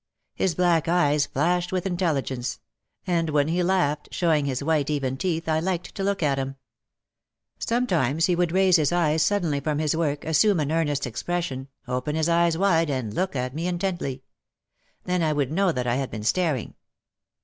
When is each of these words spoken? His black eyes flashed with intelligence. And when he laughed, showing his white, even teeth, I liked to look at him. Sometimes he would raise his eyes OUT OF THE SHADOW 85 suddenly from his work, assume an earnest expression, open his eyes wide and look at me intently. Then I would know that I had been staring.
His 0.33 0.55
black 0.55 0.87
eyes 0.87 1.27
flashed 1.27 1.71
with 1.71 1.85
intelligence. 1.85 2.59
And 3.05 3.29
when 3.29 3.49
he 3.49 3.61
laughed, 3.61 4.07
showing 4.11 4.45
his 4.45 4.63
white, 4.63 4.89
even 4.89 5.15
teeth, 5.15 5.47
I 5.47 5.59
liked 5.59 5.93
to 5.93 6.03
look 6.03 6.23
at 6.23 6.39
him. 6.39 6.55
Sometimes 7.59 8.25
he 8.25 8.35
would 8.35 8.51
raise 8.51 8.77
his 8.77 8.91
eyes 8.91 8.99
OUT 8.99 9.05
OF 9.05 9.11
THE 9.11 9.11
SHADOW 9.11 9.13
85 9.13 9.21
suddenly 9.21 9.59
from 9.59 9.77
his 9.77 9.95
work, 9.95 10.25
assume 10.25 10.59
an 10.59 10.71
earnest 10.71 11.05
expression, 11.05 11.67
open 11.87 12.15
his 12.15 12.27
eyes 12.29 12.57
wide 12.57 12.89
and 12.89 13.13
look 13.13 13.35
at 13.35 13.53
me 13.53 13.67
intently. 13.67 14.23
Then 15.03 15.21
I 15.21 15.33
would 15.33 15.51
know 15.51 15.71
that 15.71 15.85
I 15.85 15.97
had 15.97 16.09
been 16.09 16.23
staring. 16.23 16.73